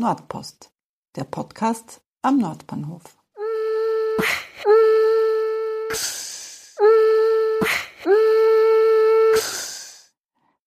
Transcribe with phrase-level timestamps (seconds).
[0.00, 0.70] Nordpost,
[1.16, 3.18] der Podcast am Nordbahnhof.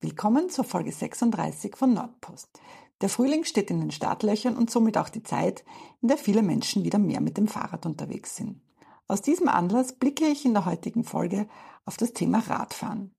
[0.01, 2.59] Willkommen zur Folge 36 von Nordpost.
[2.99, 5.63] Der Frühling steht in den Startlöchern und somit auch die Zeit,
[6.01, 8.59] in der viele Menschen wieder mehr mit dem Fahrrad unterwegs sind.
[9.07, 11.47] Aus diesem Anlass blicke ich in der heutigen Folge
[11.85, 13.15] auf das Thema Radfahren.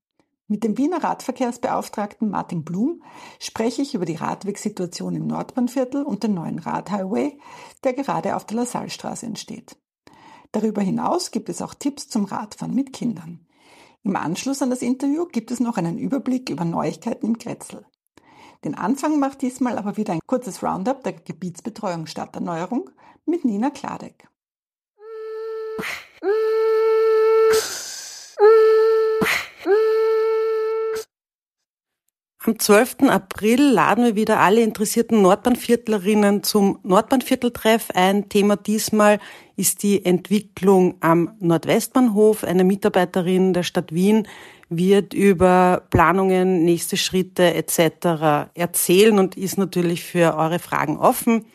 [0.53, 3.01] Mit dem Wiener Radverkehrsbeauftragten Martin Blum
[3.39, 7.39] spreche ich über die Radwegsituation im Nordbahnviertel und den neuen Radhighway,
[7.83, 9.77] der gerade auf der LaSalle-Straße entsteht.
[10.51, 13.47] Darüber hinaus gibt es auch Tipps zum Radfahren mit Kindern.
[14.03, 17.87] Im Anschluss an das Interview gibt es noch einen Überblick über Neuigkeiten im Kretzel.
[18.63, 22.91] Den Anfang macht diesmal aber wieder ein kurzes Roundup der Gebietsbetreuung Stadterneuerung
[23.25, 24.29] mit Nina Kladek.
[32.45, 33.03] Am 12.
[33.07, 38.27] April laden wir wieder alle interessierten Nordbahnviertlerinnen zum Nordbahnvierteltreff ein.
[38.27, 39.19] Thema diesmal
[39.55, 42.43] ist die Entwicklung am Nordwestbahnhof.
[42.43, 44.27] Eine Mitarbeiterin der Stadt Wien
[44.67, 48.49] wird über Planungen, nächste Schritte etc.
[48.55, 51.45] erzählen und ist natürlich für eure Fragen offen.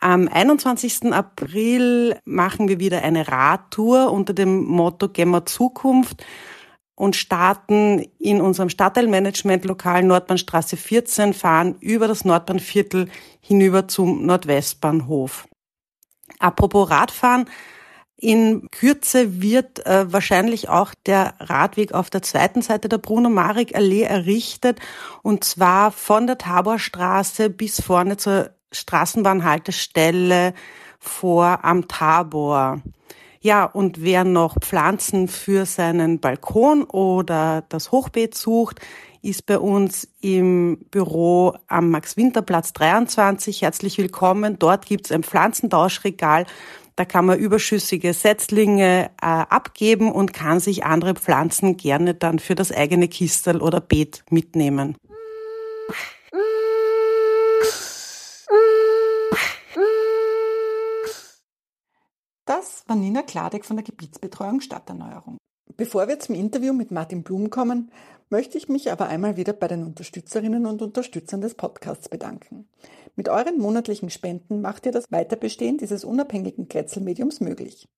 [0.00, 1.14] Am 21.
[1.14, 6.26] April machen wir wieder eine Radtour unter dem Motto Gemma Zukunft
[7.00, 13.08] und starten in unserem Stadtteilmanagement-Lokal Nordbahnstraße 14, fahren über das Nordbahnviertel
[13.40, 15.48] hinüber zum Nordwestbahnhof.
[16.38, 17.46] Apropos Radfahren,
[18.18, 24.78] in Kürze wird äh, wahrscheinlich auch der Radweg auf der zweiten Seite der Bruno-Marek-Allee errichtet
[25.22, 30.52] und zwar von der Taborstraße bis vorne zur Straßenbahnhaltestelle
[30.98, 32.82] vor am Tabor.
[33.42, 38.80] Ja, und wer noch Pflanzen für seinen Balkon oder das Hochbeet sucht,
[39.22, 43.62] ist bei uns im Büro am Max-Winter-Platz 23.
[43.62, 44.58] Herzlich willkommen.
[44.58, 46.44] Dort gibt's ein Pflanzentauschregal.
[46.96, 52.54] Da kann man überschüssige Setzlinge äh, abgeben und kann sich andere Pflanzen gerne dann für
[52.54, 54.98] das eigene Kistel oder Beet mitnehmen.
[62.50, 65.36] Das war Nina Kladek von der Gebietsbetreuung Stadterneuerung.
[65.76, 67.92] Bevor wir zum Interview mit Martin Blum kommen,
[68.28, 72.68] möchte ich mich aber einmal wieder bei den Unterstützerinnen und Unterstützern des Podcasts bedanken.
[73.14, 77.88] Mit euren monatlichen Spenden macht ihr das Weiterbestehen dieses unabhängigen Kretzelmediums möglich.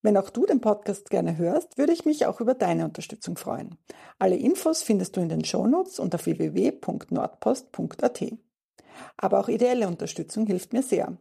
[0.00, 3.76] Wenn auch du den Podcast gerne hörst, würde ich mich auch über deine Unterstützung freuen.
[4.18, 8.24] Alle Infos findest du in den Shownotes unter www.nordpost.at.
[9.18, 11.18] Aber auch ideelle Unterstützung hilft mir sehr.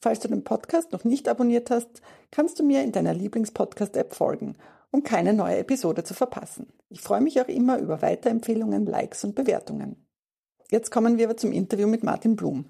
[0.00, 4.54] Falls du den Podcast noch nicht abonniert hast, kannst du mir in deiner Lieblingspodcast-App folgen,
[4.92, 6.68] um keine neue Episode zu verpassen.
[6.88, 9.96] Ich freue mich auch immer über Weiterempfehlungen, Likes und Bewertungen.
[10.70, 12.66] Jetzt kommen wir aber zum Interview mit Martin Blum.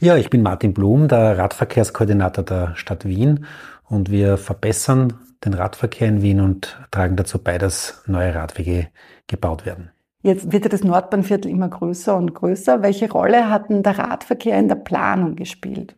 [0.00, 3.46] Ja, ich bin Martin Blum, der Radverkehrskoordinator der Stadt Wien
[3.88, 8.88] und wir verbessern den Radverkehr in Wien und tragen dazu bei, dass neue Radwege
[9.26, 9.90] gebaut werden.
[10.22, 12.82] Jetzt wird ja das Nordbahnviertel immer größer und größer.
[12.82, 15.96] Welche Rolle hat denn der Radverkehr in der Planung gespielt?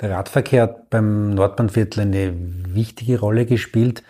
[0.00, 4.02] Der Radverkehr hat beim Nordbahnviertel eine wichtige Rolle gespielt.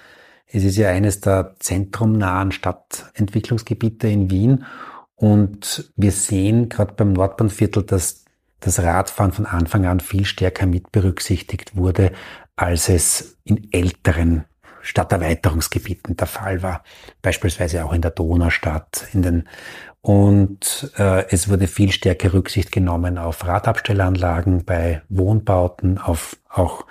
[0.47, 4.65] Es ist ja eines der zentrumnahen Stadtentwicklungsgebiete in Wien
[5.17, 8.25] und wir sehen gerade beim Nordbahnviertel, dass
[8.61, 12.13] das Radfahren von Anfang an viel stärker mit berücksichtigt wurde,
[12.57, 14.45] als es in älteren
[14.83, 16.83] Stadterweiterungsgebieten der Fall war,
[17.23, 19.49] beispielsweise auch in der Donaustadt, in den
[20.03, 26.87] und äh, es wurde viel stärker Rücksicht genommen auf Radabstellanlagen bei Wohnbauten, auf auch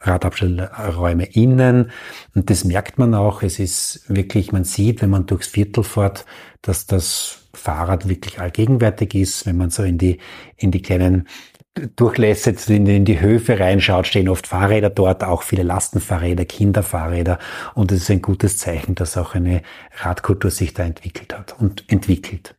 [0.00, 1.90] Radabstellräume innen.
[2.34, 3.42] Und das merkt man auch.
[3.42, 6.24] Es ist wirklich, man sieht, wenn man durchs Viertel fährt,
[6.62, 9.46] dass das Fahrrad wirklich allgegenwärtig ist.
[9.46, 10.18] Wenn man so in die,
[10.56, 11.26] in die kleinen
[11.74, 17.38] Durchlässe in, in die Höfe reinschaut, stehen oft Fahrräder dort, auch viele Lastenfahrräder, Kinderfahrräder.
[17.74, 19.62] Und es ist ein gutes Zeichen, dass auch eine
[19.98, 22.56] Radkultur sich da entwickelt hat und entwickelt.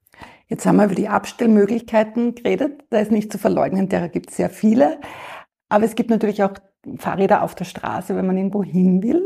[0.48, 2.84] Jetzt haben wir über die Abstellmöglichkeiten geredet.
[2.90, 5.00] Da ist nicht zu verleugnen, derer gibt es sehr viele.
[5.70, 6.54] Aber es gibt natürlich auch
[6.98, 9.22] Fahrräder auf der Straße, wenn man irgendwo hin will.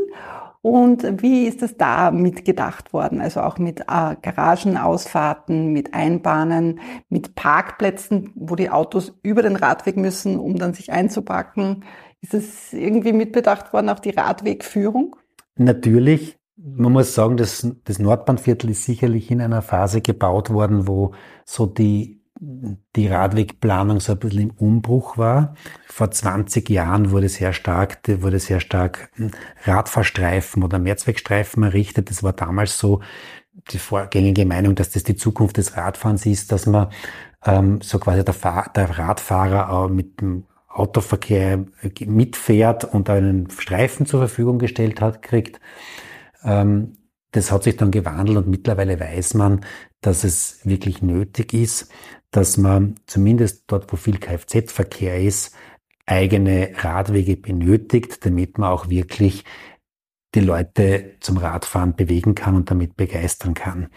[0.66, 3.22] Und wie ist es da mitgedacht worden?
[3.22, 9.96] Also auch mit äh, Garagenausfahrten, mit Einbahnen, mit Parkplätzen, wo die Autos über den Radweg
[9.96, 11.84] müssen, um dann sich einzupacken.
[12.20, 15.16] Ist es irgendwie mitbedacht worden, auch die Radwegführung?
[15.56, 16.40] Natürlich.
[16.58, 21.14] Man muss sagen, das, das Nordbahnviertel ist sicherlich in einer Phase gebaut worden, wo
[21.46, 25.56] so die die Radwegplanung so ein bisschen im Umbruch war.
[25.88, 29.32] Vor 20 Jahren wurde sehr stark, wurde sehr stark hm,
[29.64, 32.10] Radfahrstreifen oder Mehrzweckstreifen errichtet.
[32.10, 33.02] Das war damals so
[33.72, 36.90] die vorgängige Meinung, dass das die Zukunft des Radfahrens ist, dass man
[37.46, 41.66] ähm, so quasi der, Fahr der Radfahrer auch mit dem Autoverkehr
[42.06, 45.62] mitfährt und einen Streifen zur Verfügung gestellt hat, kriegt.
[46.44, 46.98] Ähm,
[47.32, 49.62] das hat sich dann gewandelt und mittlerweile weiß man,
[50.06, 51.90] dass es wirklich nötig ist,
[52.31, 55.56] dass man zumindest dort, wo viel Kfz-Verkehr ist,
[56.06, 59.46] eigene Radwege benötigt, damit man auch wirklich
[60.36, 63.90] die Leute zum Radfahren bewegen kann und damit begeistern kann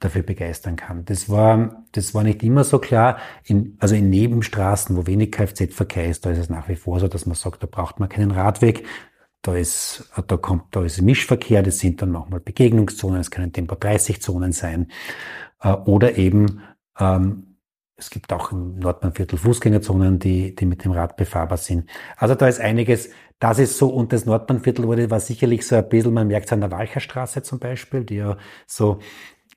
[0.00, 1.04] dafür begeistern kann.
[1.06, 3.18] Das war, das war nicht immer so klar.
[3.44, 7.08] In, also in Nebenstraßen, wo wenig Kfz-Verkehr ist, da ist es nach wie vor so,
[7.08, 8.84] dass man sagt, da braucht man keinen Radweg.
[9.44, 13.74] Da ist, da kommt, da ist Mischverkehr, das sind dann nochmal Begegnungszonen, es können Tempo
[13.74, 14.90] 30 Zonen sein.
[15.60, 16.62] Äh, oder eben,
[16.98, 17.58] ähm,
[17.96, 21.90] es gibt auch im Nordbahnviertel Fußgängerzonen, die, die mit dem Rad befahrbar sind.
[22.16, 25.90] Also da ist einiges, das ist so, und das Nordbahnviertel wurde, war sicherlich so ein
[25.90, 29.00] bisschen, man merkt es an der Walcherstraße zum Beispiel, die ja so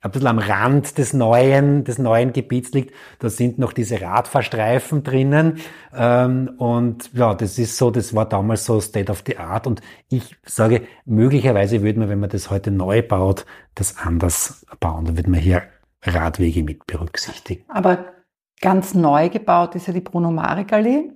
[0.02, 2.94] ein bisschen am Rand des neuen, des neuen Gebiets liegt.
[3.20, 5.60] Da sind noch diese Radfahrstreifen drinnen.
[5.94, 9.68] Ähm, und ja, das ist so, das war damals so State of the Art.
[9.68, 13.46] Und ich sage, möglicherweise würde man, wenn man das heute neu baut,
[13.76, 15.06] das anders bauen.
[15.06, 15.64] Da würde man hier
[16.04, 17.66] Radwege mit berücksichtigen.
[17.68, 18.06] Aber
[18.62, 21.12] ganz neu gebaut ist ja die Bruno-Marek-Allee.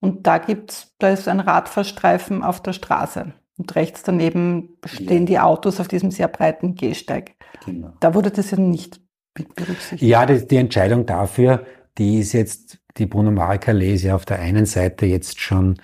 [0.00, 3.32] Und da gibt's, da ist ein Radfahrstreifen auf der Straße.
[3.56, 7.33] Und rechts daneben stehen die Autos auf diesem sehr breiten Gehsteig.
[7.64, 7.92] Genau.
[8.00, 9.00] Da wurde das ja nicht
[9.34, 10.02] berücksichtigt.
[10.02, 11.66] Ja, die, die Entscheidung dafür,
[11.98, 15.80] die ist jetzt, die Bruno Marek Allee ist ja auf der einen Seite jetzt schon,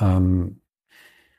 [0.00, 0.60] ähm,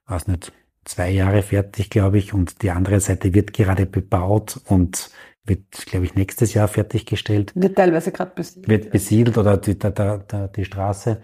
[0.06, 0.52] weiß nicht,
[0.86, 5.12] zwei Jahre fertig, glaube ich, und die andere Seite wird gerade bebaut und
[5.46, 7.52] wird, glaube ich, nächstes Jahr fertiggestellt.
[7.56, 8.68] Wird teilweise gerade besiedelt.
[8.70, 11.22] Wird besiedelt oder die, die, die, die Straße.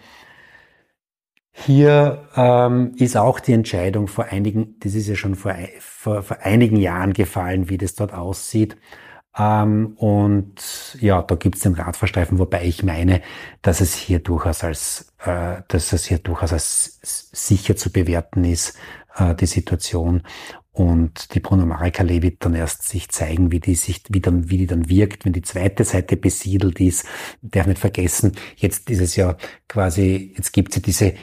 [1.57, 6.37] Hier ähm, ist auch die Entscheidung vor einigen, das ist ja schon vor, vor, vor
[6.41, 8.75] einigen Jahren gefallen, wie das dort aussieht.
[9.37, 13.21] Ähm, und ja, da gibt es den Radfahrstreifen, wobei ich meine,
[13.61, 16.99] dass es hier durchaus als, äh, dass es hier durchaus als
[17.31, 18.77] sicher zu bewerten ist,
[19.15, 20.23] äh, die Situation.
[20.75, 24.57] Und die Bruno Marek-Allee wird dann erst sich zeigen, wie die sich, wie dann, wie
[24.57, 27.05] die dann wirkt, wenn die zweite Seite besiedelt ist.
[27.41, 29.37] Darf nicht vergessen, jetzt ist es ja
[29.69, 31.13] quasi, jetzt gibt es ja diese,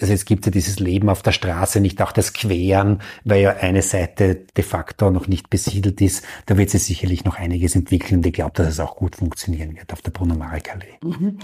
[0.00, 3.42] also jetzt gibt es ja dieses Leben auf der Straße, nicht auch das Queren, weil
[3.42, 6.24] ja eine Seite de facto noch nicht besiedelt ist.
[6.46, 9.74] Da wird sich sicherlich noch einiges entwickeln und ich glaube, dass es auch gut funktionieren
[9.76, 10.98] wird auf der Bruno Marek-Allee.
[11.02, 11.38] Mhm.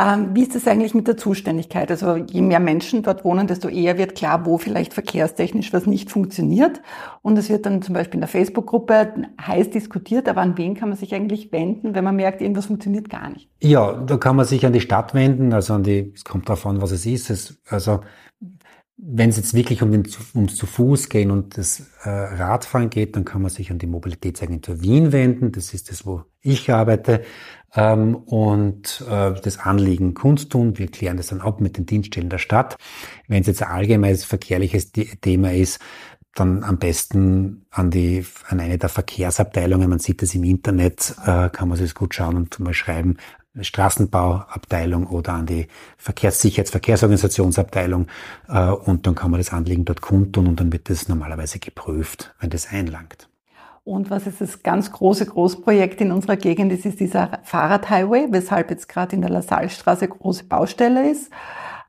[0.00, 1.90] Ähm, wie ist es eigentlich mit der Zuständigkeit?
[1.90, 6.10] Also je mehr Menschen dort wohnen, desto eher wird klar, wo vielleicht verkehrstechnisch was nicht
[6.10, 6.80] funktioniert.
[7.22, 10.88] Und es wird dann zum Beispiel in der Facebook-Gruppe heiß diskutiert, aber an wen kann
[10.88, 13.48] man sich eigentlich wenden, wenn man merkt, irgendwas funktioniert gar nicht?
[13.62, 16.66] Ja, da kann man sich an die Stadt wenden, also an die, es kommt darauf
[16.66, 17.30] an, was es ist.
[17.30, 18.00] Es, also
[18.96, 20.04] wenn es jetzt wirklich um den,
[20.34, 23.86] ums zu Fuß gehen und das äh, Radfahren geht, dann kann man sich an die
[23.86, 25.52] Mobilitätsagentur Wien wenden.
[25.52, 27.22] Das ist das, wo ich arbeite.
[27.74, 30.78] Ähm, und äh, das Anliegen kundtun.
[30.78, 32.76] Wir klären das dann ab mit den Dienststellen der Stadt.
[33.26, 35.80] Wenn es jetzt ein allgemeines verkehrliches Thema ist,
[36.34, 39.88] dann am besten an die, an eine der Verkehrsabteilungen.
[39.88, 43.16] Man sieht das im Internet, äh, kann man sich das gut schauen und mal schreiben.
[43.60, 48.08] Straßenbauabteilung oder an die Verkehrssicherheits-, Verkehrsorganisationsabteilung
[48.48, 52.34] äh, und dann kann man das Anliegen dort kundtun und dann wird das normalerweise geprüft,
[52.40, 53.28] wenn das einlangt.
[53.84, 58.70] Und was ist das ganz große Großprojekt in unserer Gegend ist, ist dieser Fahrradhighway, weshalb
[58.70, 61.30] jetzt gerade in der LaSalle-Straße große Baustelle ist.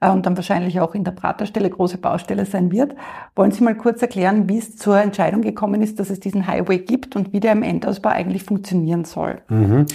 [0.05, 2.95] Äh, und dann wahrscheinlich auch in der Praterstelle große Baustelle sein wird.
[3.35, 6.79] Wollen Sie mal kurz erklären, wie es zur Entscheidung gekommen ist, dass es diesen Highway
[6.79, 9.41] gibt und wie der im Endausbau eigentlich funktionieren soll?
[9.49, 9.85] Mhm.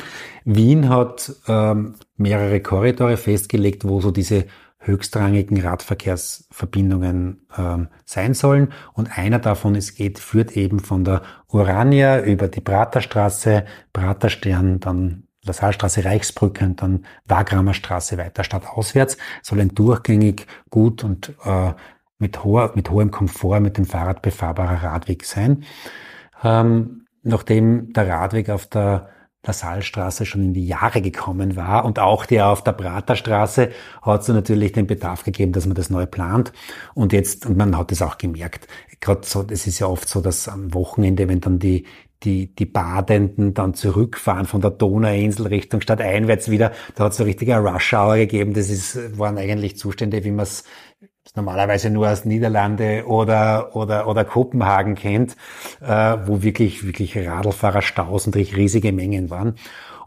[0.45, 4.47] Wien hat ähm, mehrere Korridore festgelegt, wo so diese
[4.83, 8.73] höchstrangigen Radverkehrsverbindungen ähm, sein sollen.
[8.95, 15.25] Und einer davon ist, geht, führt eben von der Urania über die Praterstraße, Praterstern, dann
[15.45, 21.73] Lassalstraße, Reichsbrücke und dann Wagramer Straße weiter stadtauswärts, soll ein durchgängig gut und äh,
[22.19, 25.65] mit, hoher, mit hohem Komfort mit dem Fahrrad befahrbarer Radweg sein.
[26.45, 29.09] Ähm, nachdem der Radweg auf der
[29.47, 33.71] Lassalstraße schon in die Jahre gekommen war und auch der auf der Praterstraße
[34.03, 36.53] hat es natürlich den Bedarf gegeben, dass man das neu plant.
[36.95, 38.69] Und jetzt, und man hat es auch gemerkt,
[39.01, 41.87] gerade so, es ist ja oft so, dass am Wochenende, wenn dann die,
[42.23, 46.73] die, die Badenden dann zurückfahren von der Donauinsel Richtung Stadt einwärts wieder.
[46.95, 48.55] Da hat es so richtige Rush Hour gegeben.
[48.55, 50.65] Das ist, waren eigentlich Zustände, wie man es
[51.35, 55.37] normalerweise nur aus Niederlande oder, oder, oder Kopenhagen kennt,
[55.81, 59.55] äh, wo wirklich, wirklich Radlfahrer Staus und riesige Mengen waren.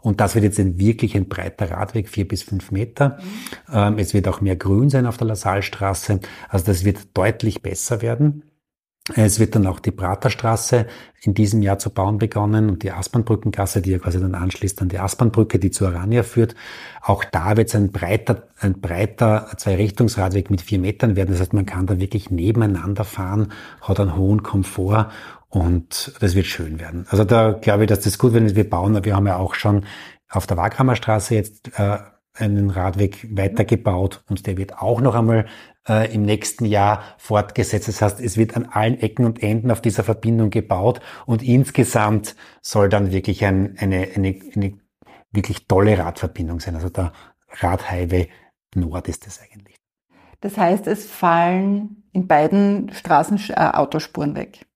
[0.02, 3.18] Und das wird jetzt wirklich ein breiter Radweg, vier bis fünf Meter.
[3.18, 3.74] Mhm.
[3.74, 6.20] Ähm, es wird auch mehr Grün sein auf der Lassalstraße.
[6.50, 8.42] Also das wird deutlich besser werden.
[9.12, 10.86] Es wird dann auch die Praterstraße
[11.20, 14.88] in diesem Jahr zu bauen begonnen und die Aspernbrückengasse, die ja quasi dann anschließt an
[14.88, 16.54] die Aspernbrücke, die zu Arania führt.
[17.02, 21.32] Auch da wird es ein breiter, ein breiter Zwei-Richtungsradweg mit vier Metern werden.
[21.32, 25.10] Das heißt, man kann da wirklich nebeneinander fahren, hat einen hohen Komfort
[25.50, 27.06] und das wird schön werden.
[27.10, 29.04] Also da glaube ich, dass das gut wird, wir bauen.
[29.04, 29.84] Wir haben ja auch schon
[30.30, 31.98] auf der Waghammer Straße jetzt äh,
[32.32, 35.46] einen Radweg weitergebaut und der wird auch noch einmal
[35.88, 37.88] äh, im nächsten Jahr fortgesetzt.
[37.88, 42.36] Das heißt, es wird an allen Ecken und Enden auf dieser Verbindung gebaut und insgesamt
[42.60, 44.78] soll dann wirklich ein, eine, eine, eine
[45.32, 46.74] wirklich tolle Radverbindung sein.
[46.74, 47.12] Also der
[47.60, 48.28] Radhighway
[48.74, 49.76] Nord ist es eigentlich.
[50.40, 54.66] Das heißt, es fallen in beiden Straßen äh, Autospuren weg.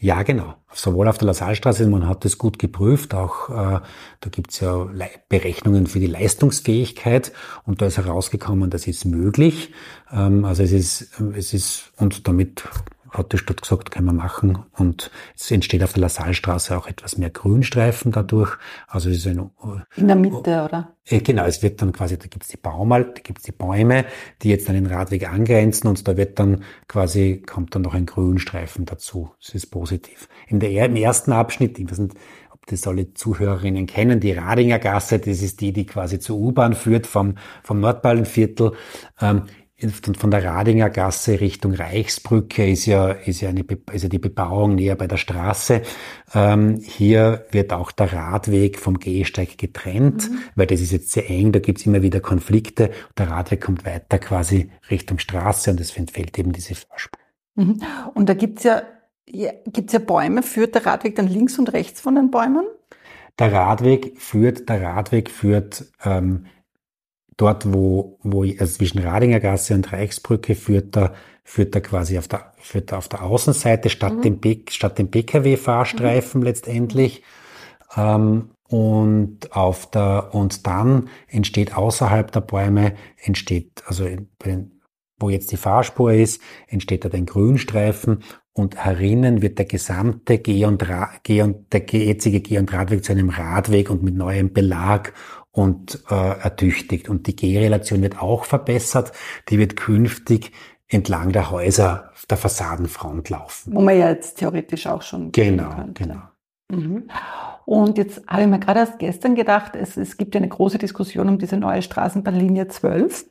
[0.00, 0.54] Ja, genau.
[0.72, 3.80] Sowohl auf der Lassalstraße, man hat das gut geprüft, auch äh,
[4.20, 4.88] da gibt's ja
[5.28, 7.32] Berechnungen für die Leistungsfähigkeit
[7.64, 9.72] und da ist herausgekommen, das ist möglich.
[10.12, 12.64] Ähm, also es ist, es ist, und damit
[13.16, 14.58] hat die Stadt gesagt, können wir machen.
[14.72, 18.56] Und es entsteht auf der Lassalstraße auch etwas mehr Grünstreifen dadurch.
[18.86, 19.50] Also es ist ein,
[19.96, 20.96] In der Mitte, oder?
[21.08, 24.04] Äh, genau, es wird dann quasi, da gibt's die Baumal, da gibt's die Bäume,
[24.42, 28.06] die jetzt an den Radweg angrenzen und da wird dann quasi, kommt dann noch ein
[28.06, 29.30] Grünstreifen dazu.
[29.40, 30.28] Das ist positiv.
[30.48, 32.16] In der, Im ersten Abschnitt, ich weiß nicht,
[32.50, 36.74] ob das alle Zuhörerinnen kennen, die Radinger Gasse, das ist die, die quasi zur U-Bahn
[36.74, 38.72] führt vom, vom Nordballenviertel.
[39.20, 39.42] Ähm,
[39.78, 44.74] von der Radinger Gasse Richtung Reichsbrücke ist ja, ist ja, eine, ist ja die Bebauung
[44.74, 45.82] näher bei der Straße.
[46.34, 50.38] Ähm, hier wird auch der Radweg vom Gehsteig getrennt, mhm.
[50.54, 52.90] weil das ist jetzt sehr eng, da gibt's immer wieder Konflikte.
[53.18, 57.20] Der Radweg kommt weiter quasi Richtung Straße und es fehlt eben diese Fahrspur.
[57.56, 57.82] Mhm.
[58.14, 58.82] Und da gibt's ja,
[59.28, 60.42] ja, gibt's ja Bäume.
[60.42, 62.64] Führt der Radweg dann links und rechts von den Bäumen?
[63.38, 66.46] Der Radweg führt, der Radweg führt ähm,
[67.36, 71.14] dort, wo, wo also zwischen Radinger Gasse und Reichsbrücke führt er,
[71.44, 74.40] führt er quasi auf der, führt er auf der Außenseite statt mhm.
[74.40, 76.46] dem, statt dem PKW-Fahrstreifen mhm.
[76.46, 77.22] letztendlich.
[77.96, 84.08] Ähm, und auf der, und dann entsteht außerhalb der Bäume, entsteht, also
[85.18, 90.64] wo jetzt die Fahrspur ist, entsteht da ein Grünstreifen und herinnen wird der gesamte Geh-
[90.64, 94.52] und, Ra Geh und der jetzige Geh- und Radweg zu einem Radweg und mit neuem
[94.52, 95.12] Belag
[95.56, 97.08] und äh, ertüchtigt.
[97.08, 99.12] Und die G-Relation wird auch verbessert.
[99.48, 100.52] Die wird künftig
[100.86, 103.74] entlang der Häuser der Fassadenfront laufen.
[103.74, 106.20] Wo man ja jetzt theoretisch auch schon genau, genau.
[106.70, 107.08] Mhm.
[107.64, 110.76] Und jetzt habe ich mir gerade erst gestern gedacht, es, es gibt ja eine große
[110.76, 113.24] Diskussion um diese neue Straßenbahnlinie 12,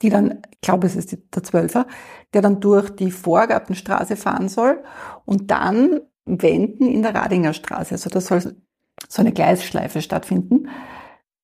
[0.00, 1.84] die dann, ich glaube, es ist der 12er,
[2.32, 4.82] der dann durch die Vorgartenstraße fahren soll
[5.26, 7.92] und dann wenden in der Radinger Straße.
[7.94, 10.68] Also da soll so eine Gleisschleife stattfinden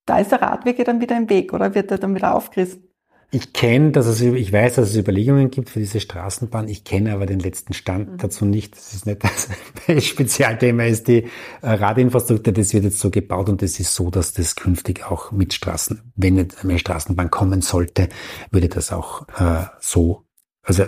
[0.09, 2.89] da ist der Radweg ja dann wieder im Weg, oder wird er dann wieder aufgerissen?
[3.31, 6.67] Ich kenne, dass es, ich weiß, dass es Überlegungen gibt für diese Straßenbahn.
[6.67, 8.17] Ich kenne aber den letzten Stand mhm.
[8.17, 8.75] dazu nicht.
[8.75, 9.23] Das ist nicht
[9.87, 11.25] das Spezialthema ist die
[11.61, 12.55] äh, Radinfrastruktur.
[12.55, 16.11] Das wird jetzt so gebaut und es ist so, dass das künftig auch mit Straßen,
[16.17, 18.09] wenn eine Straßenbahn kommen sollte,
[18.51, 20.25] würde das auch äh, so,
[20.63, 20.85] also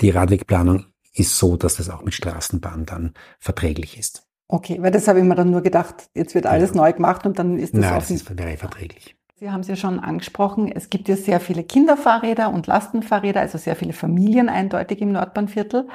[0.00, 4.26] die Radwegplanung ist so, dass das auch mit Straßenbahn dann verträglich ist.
[4.48, 6.76] Okay, weil das habe ich mir dann nur gedacht, jetzt wird alles ja.
[6.76, 9.16] neu gemacht und dann ist das Nein, auch das ist verträglich.
[9.36, 13.58] Sie haben es ja schon angesprochen, es gibt ja sehr viele Kinderfahrräder und Lastenfahrräder, also
[13.58, 15.88] sehr viele Familien eindeutig im Nordbahnviertel.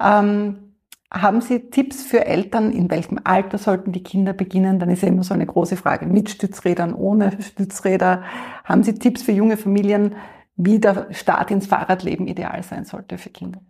[0.00, 0.68] Ähm,
[1.10, 4.78] haben Sie Tipps für Eltern, in welchem Alter sollten die Kinder beginnen?
[4.78, 8.22] Dann ist ja immer so eine große Frage, mit Stützrädern, ohne Stützräder.
[8.64, 10.16] Haben Sie Tipps für junge Familien,
[10.56, 13.60] wie der Start ins Fahrradleben ideal sein sollte für Kinder?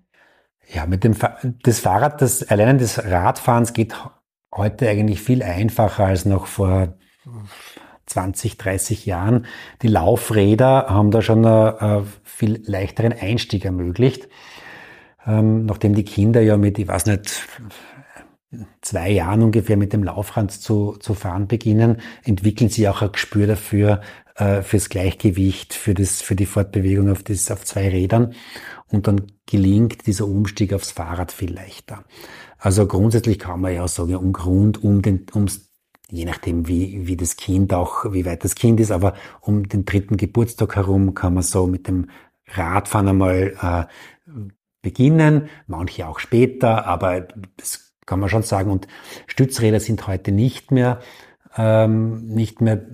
[0.67, 3.95] Ja, mit dem Fa das Fahrrad, das Erlernen des Radfahrens geht
[4.59, 6.95] heute eigentlich viel einfacher als noch vor
[8.07, 9.47] 20, 30 Jahren.
[9.83, 14.29] Die Laufräder haben da schon einen viel leichteren Einstieg ermöglicht.
[15.27, 17.47] Ähm, nachdem die Kinder ja mit, ich weiß nicht,
[18.81, 23.47] zwei Jahren ungefähr mit dem Laufrad zu, zu fahren beginnen, entwickeln sie auch ein Gespür
[23.47, 24.01] dafür,
[24.37, 28.35] äh, fürs Gleichgewicht, für, das, für die Fortbewegung auf, das, auf zwei Rädern.
[28.91, 32.05] Und dann gelingt dieser Umstieg aufs Fahrrad viel leichter.
[32.59, 35.71] Also grundsätzlich kann man ja sagen, um Grund um den, ums,
[36.11, 39.85] je nachdem wie, wie das Kind auch, wie weit das Kind ist, aber um den
[39.85, 42.11] dritten Geburtstag herum kann man so mit dem
[42.47, 44.33] Radfahren einmal äh,
[44.83, 48.71] beginnen, manche auch später, aber das kann man schon sagen.
[48.71, 48.89] Und
[49.27, 51.01] Stützräder sind heute nicht mehr,
[51.57, 52.87] ähm, nicht mehr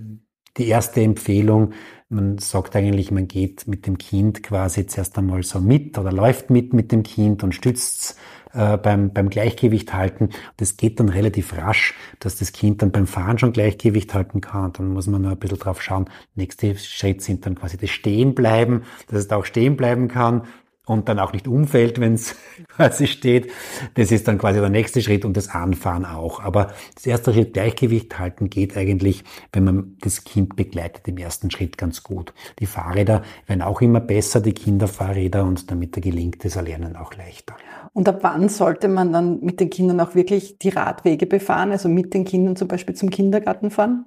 [0.57, 1.73] die erste Empfehlung.
[2.09, 6.51] Man sagt eigentlich, man geht mit dem Kind quasi zuerst einmal so mit oder läuft
[6.51, 8.19] mit mit dem Kind und stützt
[8.55, 10.31] äh, beim, beim Gleichgewicht halten.
[10.57, 14.73] Das geht dann relativ rasch, dass das Kind dann beim Fahren schon Gleichgewicht halten kann.
[14.73, 16.09] Dann muss man nur ein bisschen drauf schauen.
[16.35, 20.43] Nächste Schritt sind dann quasi das Stehenbleiben, dass es da auch stehen bleiben kann
[20.87, 22.37] und dann auch nicht umfällt, wenn es
[22.69, 23.51] quasi steht.
[23.95, 26.41] Das ist dann quasi der nächste Schritt und das Anfahren auch.
[26.41, 31.51] Aber das erste Schritt Gleichgewicht halten geht eigentlich, wenn man das Kind begleitet im ersten
[31.51, 32.35] Schritt ganz gut.
[32.59, 37.57] Die Fahrräder werden auch immer besser, die Kinderfahrräder und damit gelingt das Erlernen auch leichter.
[37.93, 41.89] Und ab wann sollte man dann mit den Kindern auch wirklich die Radwege befahren, also
[41.89, 44.07] mit den Kindern zum Beispiel zum Kindergarten fahren?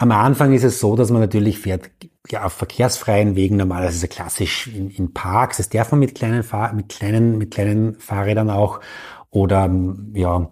[0.00, 1.90] Am Anfang ist es so, dass man natürlich fährt
[2.30, 5.58] ja auf verkehrsfreien Wegen normalerweise klassisch in, in Parks.
[5.58, 8.80] Das darf man mit kleinen Fahr mit kleinen mit kleinen Fahrrädern auch
[9.28, 9.70] oder
[10.14, 10.48] ja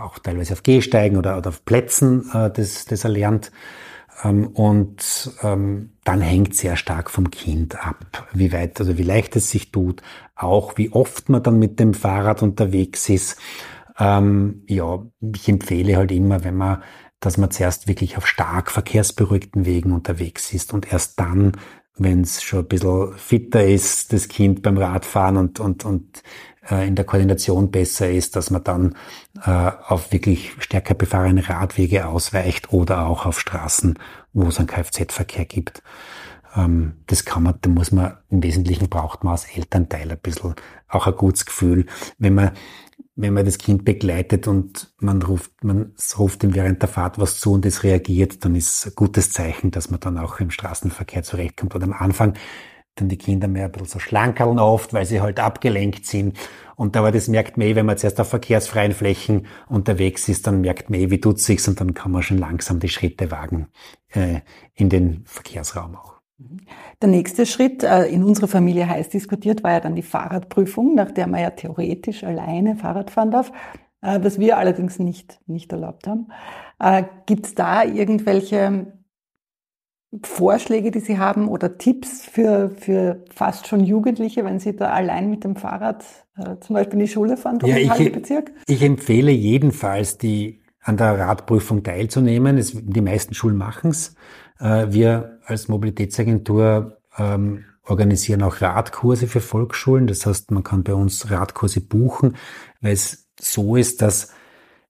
[0.00, 3.50] auch teilweise auf Gehsteigen oder, oder auf Plätzen äh, das, das erlernt.
[4.22, 9.34] Ähm, und ähm, dann hängt sehr stark vom Kind ab, wie weit, also wie leicht
[9.34, 10.02] es sich tut,
[10.36, 13.40] auch wie oft man dann mit dem Fahrrad unterwegs ist.
[13.98, 16.82] Ähm, ja, ich empfehle halt immer, wenn man
[17.24, 21.52] dass man zuerst wirklich auf stark verkehrsberuhigten Wegen unterwegs ist und erst dann,
[21.96, 26.22] wenn es schon ein bisschen fitter ist, das Kind beim Radfahren und, und, und
[26.70, 28.96] äh, in der Koordination besser ist, dass man dann
[29.44, 33.98] äh, auf wirklich stärker befahrene Radwege ausweicht oder auch auf Straßen,
[34.32, 35.82] wo es einen Kfz-Verkehr gibt.
[36.56, 40.54] Ähm, das kann man, da muss man, im Wesentlichen braucht man als Elternteil ein bisschen
[40.88, 41.86] auch ein gutes Gefühl.
[42.18, 42.52] Wenn man
[43.16, 47.38] wenn man das Kind begleitet und man ruft, man ruft ihm während der Fahrt was
[47.38, 51.22] zu und es reagiert, dann ist ein gutes Zeichen, dass man dann auch im Straßenverkehr
[51.22, 51.74] zurechtkommt.
[51.74, 52.34] Und am Anfang
[52.96, 56.38] dann die Kinder mehr ein bisschen so schlankerln oft, weil sie halt abgelenkt sind.
[56.76, 60.60] Und aber das merkt man eh, wenn man zuerst auf verkehrsfreien Flächen unterwegs ist, dann
[60.60, 63.68] merkt man eh, wie tut sich's und dann kann man schon langsam die Schritte wagen
[64.10, 64.40] äh,
[64.74, 66.14] in den Verkehrsraum auch.
[67.02, 71.10] Der nächste Schritt äh, in unserer Familie heiß diskutiert war ja dann die Fahrradprüfung, nach
[71.10, 73.52] der man ja theoretisch alleine Fahrrad fahren darf,
[74.02, 76.28] äh, was wir allerdings nicht, nicht erlaubt haben.
[76.78, 78.92] Äh, Gibt es da irgendwelche
[80.22, 85.28] Vorschläge, die Sie haben oder Tipps für, für fast schon Jugendliche, wenn sie da allein
[85.28, 86.04] mit dem Fahrrad
[86.60, 88.52] zum Beispiel in die Schule fahren, ja, ich, Bezirk?
[88.68, 92.58] Ich empfehle jedenfalls, die an der Radprüfung teilzunehmen.
[92.58, 94.10] Es, die meisten Schulen machen's.
[94.10, 94.14] Äh,
[94.58, 100.06] wir als Mobilitätsagentur ähm, organisieren auch Radkurse für Volksschulen.
[100.06, 102.36] Das heißt, man kann bei uns Radkurse buchen,
[102.80, 104.32] weil es so ist, dass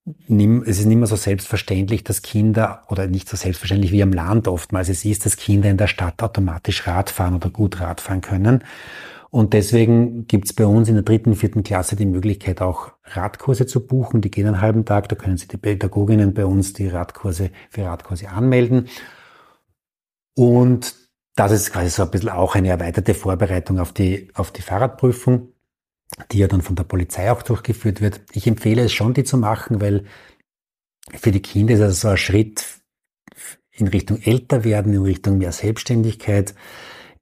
[0.07, 4.49] es ist nicht mehr so selbstverständlich, dass Kinder, oder nicht so selbstverständlich wie am Land
[4.49, 8.65] oftmals es ist, dass Kinder in der Stadt automatisch Radfahren oder gut Radfahren können.
[9.31, 13.67] Und deswegen gibt es bei uns in der dritten, vierten Klasse die Möglichkeit, auch Radkurse
[13.67, 14.21] zu buchen.
[14.21, 15.09] Die gehen einen halben Tag.
[15.09, 18.87] Da können sich die Pädagoginnen bei uns die Radkurse für Radkurse anmelden.
[20.35, 20.95] Und
[21.37, 25.53] das ist quasi so ein bisschen auch eine erweiterte Vorbereitung auf die, auf die Fahrradprüfung,
[26.31, 28.21] die ja dann von der Polizei auch durchgeführt wird.
[28.33, 30.05] Ich empfehle es schon, die zu machen, weil
[31.13, 32.65] für die Kinder ist das so ein Schritt
[33.73, 36.55] in Richtung älter werden, in Richtung mehr Selbstständigkeit.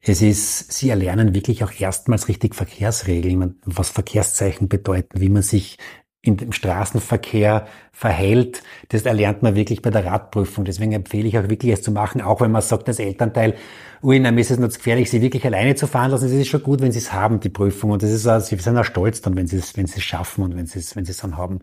[0.00, 5.78] Es ist, sie erlernen wirklich auch erstmals richtig Verkehrsregeln, was Verkehrszeichen bedeuten, wie man sich
[6.24, 10.64] in dem Straßenverkehr verhält, das erlernt man wirklich bei der Radprüfung.
[10.64, 13.56] Deswegen empfehle ich auch wirklich es zu machen, auch wenn man sagt, als Elternteil,
[14.04, 16.26] ui, na, mir ist es zu gefährlich, sie wirklich alleine zu fahren lassen.
[16.26, 17.90] Es ist schon gut, wenn sie es haben, die Prüfung.
[17.90, 20.04] Und das ist, auch, sie sind auch stolz dann, wenn sie es, wenn sie es
[20.04, 21.58] schaffen und wenn sie es, wenn sie es dann haben.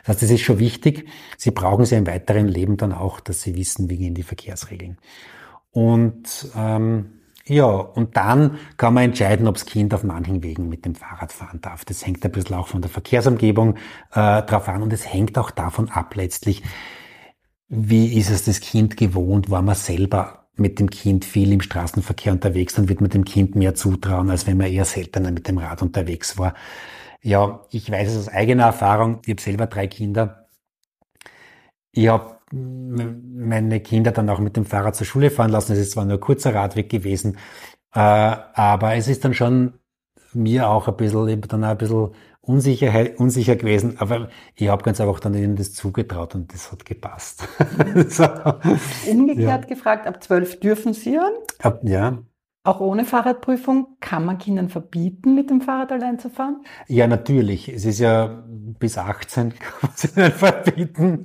[0.00, 1.08] Das heißt, das ist schon wichtig.
[1.38, 4.98] Sie brauchen sie im weiteren Leben dann auch, dass sie wissen, wie gehen die Verkehrsregeln.
[5.70, 10.84] Und, ähm, ja, und dann kann man entscheiden, ob das Kind auf manchen Wegen mit
[10.84, 11.84] dem Fahrrad fahren darf.
[11.84, 13.76] Das hängt ein bisschen auch von der Verkehrsumgebung
[14.12, 16.62] äh, drauf an und es hängt auch davon ab letztlich,
[17.68, 22.32] wie ist es das Kind gewohnt, war man selber mit dem Kind viel im Straßenverkehr
[22.32, 25.58] unterwegs, dann wird man dem Kind mehr zutrauen, als wenn man eher seltener mit dem
[25.58, 26.54] Rad unterwegs war.
[27.22, 30.48] Ja, ich weiß es aus eigener Erfahrung, ich habe selber drei Kinder.
[31.92, 35.72] Ich habe meine Kinder dann auch mit dem Fahrrad zur Schule fahren lassen.
[35.72, 37.38] Es ist zwar nur ein kurzer Radweg gewesen,
[37.94, 39.74] äh, aber es ist dann schon
[40.34, 42.10] mir auch ein bisschen, dann auch ein bisschen
[42.44, 46.84] Unsicherheit, unsicher gewesen, aber ich habe ganz einfach dann ihnen das zugetraut und das hat
[46.84, 47.46] gepasst.
[48.08, 48.24] so.
[49.08, 49.68] Umgekehrt ja.
[49.68, 51.30] gefragt, ab zwölf dürfen sie ja?
[51.60, 52.18] Ab, ja.
[52.64, 56.64] Auch ohne Fahrradprüfung kann man Kindern verbieten, mit dem Fahrrad allein zu fahren?
[56.86, 57.68] Ja, natürlich.
[57.68, 58.44] Es ist ja
[58.78, 61.24] bis 18 kann man nicht verbieten.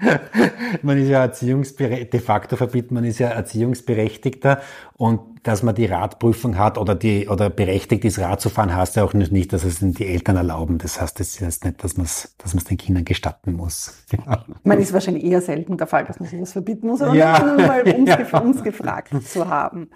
[0.82, 4.62] Man ist ja erziehungsberechtigt, de facto verbietet man ist ja erziehungsberechtigter
[4.96, 8.96] und dass man die Radprüfung hat oder die oder berechtigt ist, Rad zu fahren, heißt
[8.96, 10.80] ja auch nicht, dass es die Eltern erlauben.
[10.80, 13.94] Das heißt, das heißt nicht, dass man es dass man es den Kindern gestatten muss.
[14.26, 14.46] Ja.
[14.64, 17.40] Man ist wahrscheinlich eher selten der Fall, dass man sowas verbieten muss, aber ja.
[17.40, 18.40] nur mal uns, ja.
[18.40, 19.90] uns gefragt zu haben.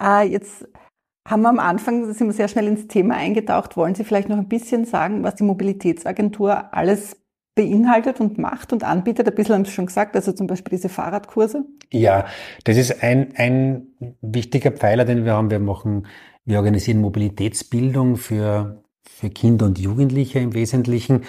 [0.00, 0.66] Äh, jetzt
[1.26, 3.76] haben wir am Anfang, sind wir sehr schnell ins Thema eingetaucht.
[3.76, 7.16] Wollen Sie vielleicht noch ein bisschen sagen, was die Mobilitätsagentur alles
[7.54, 9.26] beinhaltet und macht und anbietet?
[9.28, 11.64] Ein bisschen haben Sie schon gesagt, also zum Beispiel diese Fahrradkurse.
[11.90, 12.26] Ja,
[12.64, 13.88] das ist ein, ein
[14.20, 15.50] wichtiger Pfeiler, den wir haben.
[15.50, 16.06] Wir machen,
[16.44, 21.22] wir organisieren Mobilitätsbildung für, für Kinder und Jugendliche im Wesentlichen.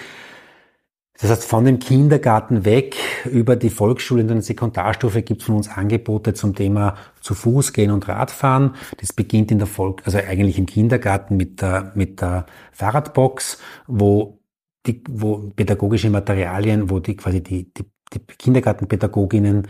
[1.20, 5.56] Das heißt, von dem Kindergarten weg über die Volksschule und die Sekundarstufe gibt es von
[5.56, 8.76] uns Angebote zum Thema zu Fuß gehen und Radfahren.
[9.00, 14.38] Das beginnt in der Volk, also eigentlich im Kindergarten mit der, mit der Fahrradbox, wo
[14.86, 19.66] die, wo pädagogische Materialien, wo die quasi die, die, die Kindergartenpädagoginnen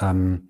[0.00, 0.48] ähm,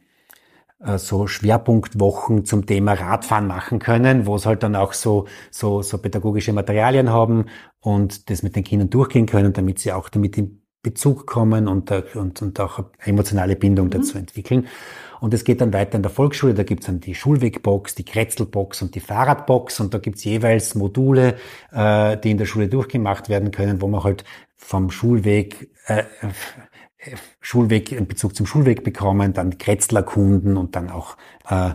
[0.79, 5.83] äh, so Schwerpunktwochen zum Thema Radfahren machen können, wo es halt dann auch so, so,
[5.83, 7.47] so pädagogische Materialien haben
[7.87, 11.93] und das mit den Kindern durchgehen können, damit sie auch damit in Bezug kommen und,
[12.17, 13.91] und, und auch emotionale Bindung mhm.
[13.91, 14.67] dazu entwickeln.
[15.21, 18.83] Und es geht dann weiter in der Volksschule, da gibt's dann die Schulwegbox, die Kretzelbox
[18.83, 21.37] und die Fahrradbox und da gibt's jeweils Module,
[21.71, 24.25] äh, die in der Schule durchgemacht werden können, wo man halt
[24.57, 26.03] vom Schulweg äh,
[27.41, 31.17] Schulweg, in Bezug zum Schulweg bekommen, dann Kretzlerkunden und dann auch
[31.49, 31.75] äh,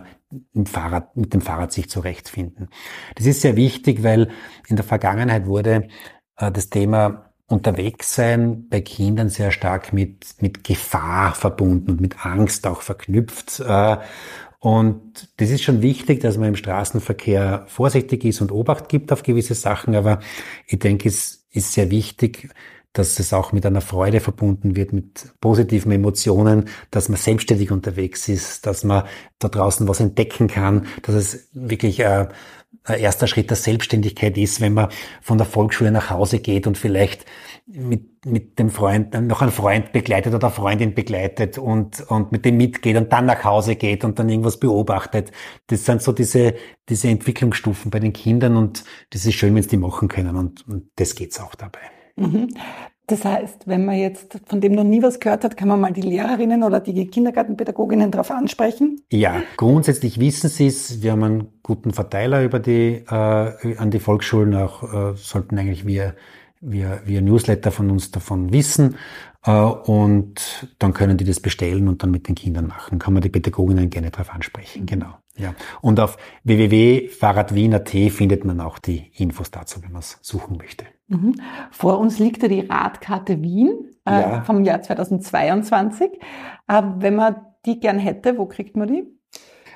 [0.54, 2.68] im Fahrrad, mit dem Fahrrad sich zurechtfinden.
[3.14, 4.30] Das ist sehr wichtig, weil
[4.68, 5.88] in der Vergangenheit wurde
[6.36, 12.66] äh, das Thema Unterwegssein bei Kindern sehr stark mit, mit Gefahr verbunden und mit Angst
[12.66, 13.60] auch verknüpft.
[13.60, 13.98] Äh,
[14.58, 19.22] und das ist schon wichtig, dass man im Straßenverkehr vorsichtig ist und Obacht gibt auf
[19.24, 19.96] gewisse Sachen.
[19.96, 20.20] Aber
[20.66, 22.48] ich denke, es ist sehr wichtig,
[22.92, 28.28] dass es auch mit einer Freude verbunden wird, mit positiven Emotionen, dass man selbstständig unterwegs
[28.28, 29.04] ist, dass man
[29.38, 32.28] da draußen was entdecken kann, dass es wirklich äh,
[32.84, 34.88] ein erster Schritt der Selbstständigkeit ist, wenn man
[35.20, 37.24] von der Volksschule nach Hause geht und vielleicht
[37.66, 42.56] mit, mit dem Freund noch einen Freund begleitet oder Freundin begleitet und, und mit dem
[42.56, 45.30] mitgeht und dann nach Hause geht und dann irgendwas beobachtet.
[45.68, 46.54] Das sind so diese,
[46.88, 50.66] diese Entwicklungsstufen bei den Kindern und das ist schön, wenn sie die machen können und,
[50.66, 52.01] und das geht's auch dabei.
[52.16, 52.48] Mhm.
[53.08, 55.92] Das heißt, wenn man jetzt von dem noch nie was gehört hat, kann man mal
[55.92, 59.02] die Lehrerinnen oder die Kindergartenpädagoginnen darauf ansprechen?
[59.10, 61.02] Ja, grundsätzlich wissen sie es.
[61.02, 65.84] Wir haben einen guten Verteiler über die, äh, an die Volksschulen, auch äh, sollten eigentlich
[65.84, 66.14] wir,
[66.60, 68.96] wir, wir Newsletter von uns davon wissen.
[69.44, 72.98] Äh, und dann können die das bestellen und dann mit den Kindern machen.
[72.98, 75.18] Kann man die Pädagoginnen gerne darauf ansprechen, genau.
[75.36, 75.54] Ja.
[75.80, 80.84] Und auf www.fahrradwien.at findet man auch die Infos dazu, wenn man es suchen möchte.
[81.08, 81.34] Mhm.
[81.70, 84.42] Vor uns liegt ja die Radkarte Wien äh, ja.
[84.42, 86.10] vom Jahr 2022.
[86.68, 87.36] Äh, wenn man
[87.66, 89.04] die gern hätte, wo kriegt man die?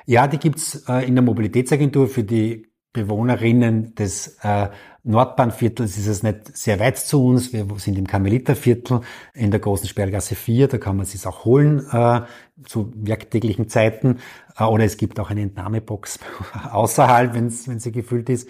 [0.05, 4.69] Ja, die gibt's äh, in der Mobilitätsagentur für die Bewohnerinnen des äh,
[5.03, 7.53] Nordbahnviertels ist es nicht sehr weit zu uns.
[7.53, 9.01] Wir sind im Karmeliterviertel
[9.33, 10.67] in der großen Sperrgasse 4.
[10.67, 12.21] Da kann man es auch holen äh,
[12.65, 14.19] zu werktäglichen Zeiten.
[14.57, 16.19] Äh, oder es gibt auch eine Entnahmebox
[16.71, 18.49] außerhalb, wenn sie gefüllt ist.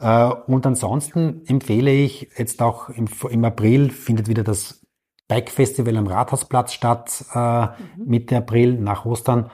[0.00, 4.86] Äh, und ansonsten empfehle ich jetzt auch im, im April findet wieder das
[5.28, 7.68] Bike Festival am Rathausplatz statt, äh, mhm.
[8.04, 9.50] Mitte April nach Ostern.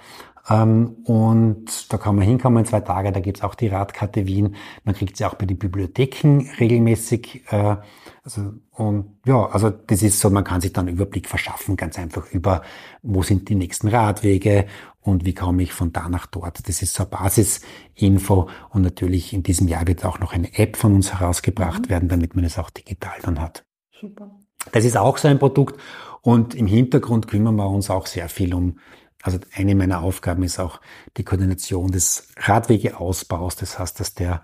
[0.49, 4.55] Ähm, und da kann man hinkommen in zwei Tage, da gibt's auch die Radkarte Wien.
[4.85, 7.45] Man kriegt sie auch bei den Bibliotheken regelmäßig.
[7.51, 7.77] Äh,
[8.23, 11.99] also, und ja, also das ist so, man kann sich dann einen Überblick verschaffen, ganz
[11.99, 12.63] einfach über,
[13.03, 14.67] wo sind die nächsten Radwege
[15.01, 16.69] und wie komme ich von da nach dort.
[16.69, 20.77] Das ist so eine Basisinfo und natürlich in diesem Jahr wird auch noch eine App
[20.77, 21.91] von uns herausgebracht mhm.
[21.91, 23.65] werden, damit man es auch digital dann hat.
[23.93, 24.31] Super.
[24.73, 25.81] Das ist auch so ein Produkt
[26.23, 28.79] und im Hintergrund kümmern wir uns auch sehr viel um
[29.23, 30.81] also eine meiner Aufgaben ist auch
[31.17, 33.57] die Koordination des Radwegeausbaus.
[33.57, 34.43] Das heißt, dass der,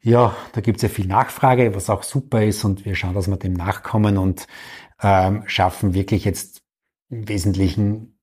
[0.00, 3.28] ja, da gibt es ja viel Nachfrage, was auch super ist und wir schauen, dass
[3.28, 4.46] wir dem nachkommen und
[5.02, 6.62] ähm, schaffen wirklich jetzt
[7.08, 8.18] im Wesentlichen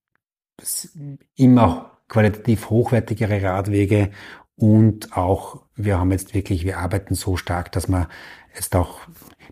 [1.36, 4.12] immer qualitativ hochwertigere Radwege
[4.56, 8.10] und auch, wir haben jetzt wirklich, wir arbeiten so stark, dass wir
[8.56, 9.02] jetzt auch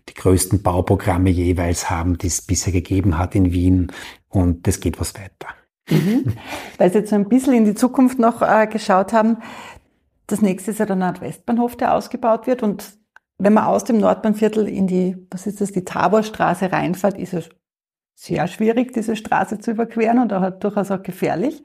[0.08, 3.92] die größten Bauprogramme jeweils haben, die es bisher gegeben hat in Wien
[4.28, 5.48] und das geht was weiter.
[5.88, 6.32] Mhm.
[6.78, 9.38] Weil Sie jetzt so ein bisschen in die Zukunft noch äh, geschaut haben,
[10.26, 12.98] das nächste ist ja der Nordwestbahnhof, der ausgebaut wird und
[13.38, 17.50] wenn man aus dem Nordbahnviertel in die, was ist das, die Taborstraße reinfährt, ist es
[18.18, 21.62] sehr schwierig, diese Straße zu überqueren und auch durchaus auch gefährlich.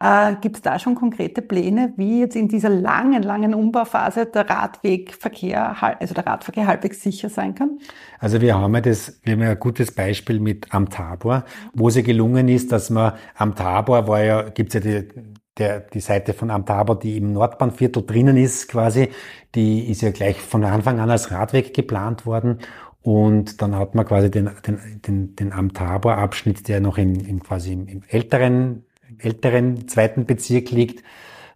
[0.00, 4.50] Äh, Gibt es da schon konkrete Pläne, wie jetzt in dieser langen, langen Umbauphase der
[4.50, 7.78] Radwegverkehr, also der Radverkehr halbwegs sicher sein kann?
[8.18, 11.86] Also wir haben ja das, wir haben ja ein gutes Beispiel mit am Tabor, wo
[11.86, 15.08] es ja gelungen ist, dass man am Tabor war ja, gibt's ja die,
[15.56, 19.10] der, die Seite von Am Tabor, die im Nordbahnviertel drinnen ist quasi,
[19.54, 22.58] die ist ja gleich von Anfang an als Radweg geplant worden
[23.02, 27.16] und dann hat man quasi den, den, den, den am Tabor Abschnitt, der noch in,
[27.16, 28.84] in quasi im, im älteren,
[29.18, 31.02] älteren zweiten Bezirk liegt,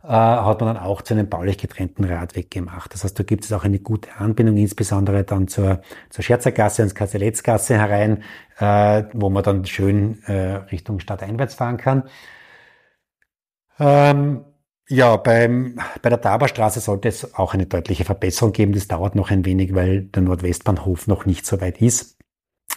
[0.03, 2.93] äh, hat man dann auch zu einem baulich getrennten Radweg gemacht.
[2.93, 6.95] Das heißt, da gibt es auch eine gute Anbindung, insbesondere dann zur, zur Scherzergasse und
[6.95, 8.23] Kasseletzgasse herein,
[8.59, 12.05] äh, wo man dann schön äh, Richtung Stadt einwärts fahren kann.
[13.79, 14.45] Ähm,
[14.89, 18.73] ja, beim, bei der Taberstraße sollte es auch eine deutliche Verbesserung geben.
[18.73, 22.17] Das dauert noch ein wenig, weil der Nordwestbahnhof noch nicht so weit ist.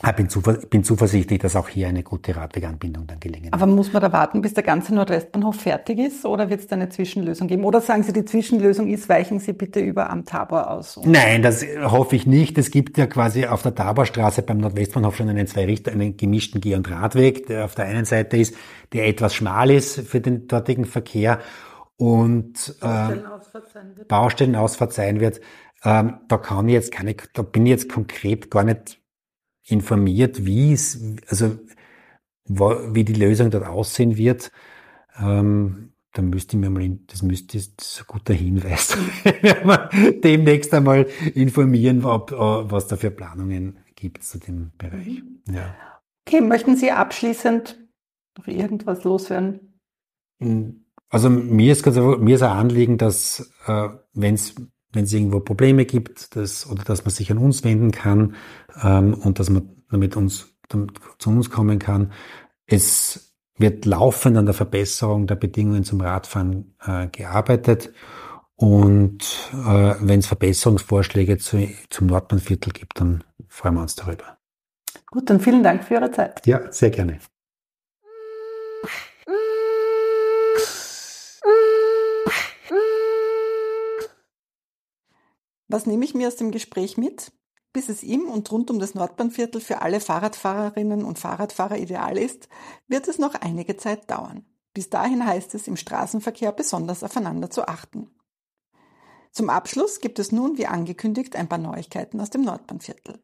[0.01, 0.29] Ich bin,
[0.69, 4.41] bin zuversichtlich, dass auch hier eine gute Radweganbindung dann gelingen Aber muss man da warten,
[4.41, 7.65] bis der ganze Nordwestbahnhof fertig ist oder wird es da eine Zwischenlösung geben?
[7.65, 10.97] Oder sagen Sie, die Zwischenlösung ist, weichen Sie bitte über am Tabor aus?
[11.03, 12.57] Nein, das hoffe ich nicht.
[12.57, 16.61] Es gibt ja quasi auf der Taborstraße beim Nordwestbahnhof schon einen zwei Richter, einen gemischten
[16.61, 18.55] Geh- und Radweg, der auf der einen Seite ist,
[18.93, 21.39] der etwas schmal ist für den dortigen Verkehr
[21.99, 22.75] und
[23.97, 24.07] wird.
[24.07, 25.41] Baustellenausfahrt sein wird.
[25.83, 29.01] Ähm, da kann ich jetzt keine, da bin ich jetzt konkret gar nicht
[29.65, 31.57] informiert, wie es, also
[32.45, 34.51] wie die Lösung dort aussehen wird.
[35.19, 38.97] Ähm, da müsste ich mir mal, das müsste das ist ein guter Hinweis,
[40.23, 45.21] demnächst einmal informieren, ob, äh, was da für Planungen gibt zu dem Bereich.
[45.21, 45.53] Mhm.
[45.53, 45.75] Ja.
[46.25, 47.77] Okay, möchten Sie abschließend
[48.37, 49.79] noch irgendwas loswerden?
[50.39, 54.55] Hm, also mir ist ganz mir ist ein Anliegen, dass äh, wenn es
[54.91, 58.35] wenn es irgendwo Probleme gibt, dass, oder dass man sich an uns wenden kann
[58.81, 62.11] ähm, und dass man damit uns damit zu uns kommen kann.
[62.65, 67.91] Es wird laufend an der Verbesserung der Bedingungen zum Radfahren äh, gearbeitet.
[68.55, 74.37] Und äh, wenn es Verbesserungsvorschläge zu, zum Nordbahnviertel gibt, dann freuen wir uns darüber.
[75.07, 76.45] Gut, dann vielen Dank für Ihre Zeit.
[76.45, 77.19] Ja, sehr gerne.
[85.69, 87.31] Was nehme ich mir aus dem Gespräch mit?
[87.71, 92.49] Bis es im und rund um das Nordbahnviertel für alle Fahrradfahrerinnen und Fahrradfahrer ideal ist,
[92.87, 94.43] wird es noch einige Zeit dauern.
[94.73, 98.09] Bis dahin heißt es im Straßenverkehr besonders aufeinander zu achten.
[99.31, 103.23] Zum Abschluss gibt es nun, wie angekündigt, ein paar Neuigkeiten aus dem Nordbahnviertel.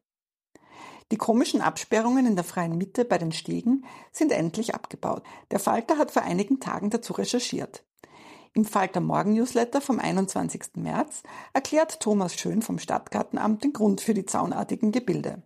[1.10, 5.24] Die komischen Absperrungen in der freien Mitte bei den Stegen sind endlich abgebaut.
[5.50, 7.84] Der Falter hat vor einigen Tagen dazu recherchiert.
[8.56, 10.76] Im Falter Morgen Newsletter vom 21.
[10.76, 15.42] März erklärt Thomas Schön vom Stadtgartenamt den Grund für die zaunartigen Gebilde.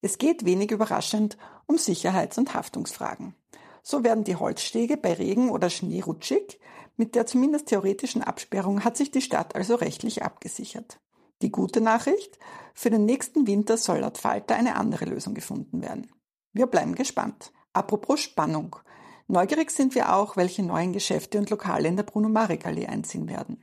[0.00, 3.36] Es geht wenig überraschend um Sicherheits- und Haftungsfragen.
[3.84, 6.58] So werden die Holzstege bei Regen oder Schnee rutschig.
[6.96, 10.98] Mit der zumindest theoretischen Absperrung hat sich die Stadt also rechtlich abgesichert.
[11.40, 12.36] Die gute Nachricht,
[12.74, 16.10] für den nächsten Winter soll laut Falter eine andere Lösung gefunden werden.
[16.52, 17.52] Wir bleiben gespannt.
[17.72, 18.74] Apropos Spannung.
[19.30, 23.62] Neugierig sind wir auch, welche neuen Geschäfte und Lokale in der Bruno-Marek-Allee einziehen werden.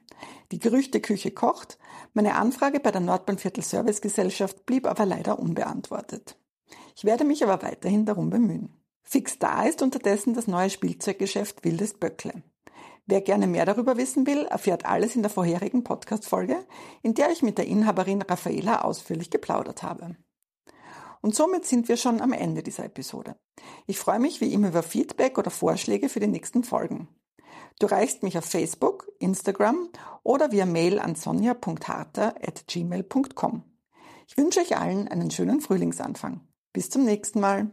[0.51, 1.80] Die Gerüchteküche kocht.
[2.13, 6.38] Meine Anfrage bei der Nordbahnviertel Servicegesellschaft blieb aber leider unbeantwortet.
[6.95, 8.80] Ich werde mich aber weiterhin darum bemühen.
[9.01, 12.43] Fix da ist unterdessen das neue Spielzeuggeschäft Wildes Böckle.
[13.08, 16.63] Wer gerne mehr darüber wissen will, erfährt alles in der vorherigen Podcast-Folge,
[17.01, 20.15] in der ich mit der Inhaberin Raffaela ausführlich geplaudert habe.
[21.25, 23.35] Und somit sind wir schon am Ende dieser Episode.
[23.88, 27.07] Ich freue mich wie immer über Feedback oder Vorschläge für die nächsten Folgen.
[27.79, 29.89] Du reichst mich auf Facebook, Instagram
[30.21, 33.63] oder via Mail an sonja.harter.gmail.com.
[34.27, 36.47] Ich wünsche euch allen einen schönen Frühlingsanfang.
[36.73, 37.71] Bis zum nächsten Mal.